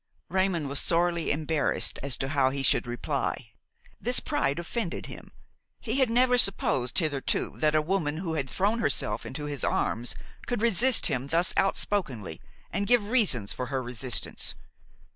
Raymon 0.29 0.67
was 0.67 0.79
sorely 0.79 1.29
embarrassed 1.29 1.99
as 2.01 2.17
to 2.17 2.29
how 2.29 2.49
he 2.49 2.63
should 2.63 2.87
reply. 2.87 3.51
This 4.01 4.19
pride 4.19 4.57
offended 4.57 5.05
him; 5.05 5.31
he 5.79 5.99
had 5.99 6.09
never 6.09 6.39
supposed 6.39 6.97
hitherto 6.97 7.51
that 7.59 7.75
a 7.75 7.83
woman 7.83 8.17
who 8.17 8.33
had 8.33 8.49
thrown 8.49 8.79
herself 8.79 9.27
into 9.27 9.45
his 9.45 9.63
arms 9.63 10.15
could 10.47 10.59
resist 10.63 11.05
him 11.05 11.27
thus 11.27 11.53
outspokenly 11.55 12.41
and 12.71 12.87
give 12.87 13.11
reasons 13.11 13.53
for 13.53 13.67
her 13.67 13.83
resistance. 13.83 14.55